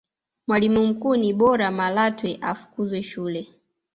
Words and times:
mwalimu 0.47 0.87
mkuu 0.87 1.15
ni 1.15 1.33
bora 1.33 1.71
malatwe 1.71 2.37
afukuze 2.41 3.03
shule 3.03 3.47